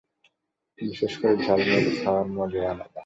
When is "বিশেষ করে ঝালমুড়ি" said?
0.79-1.91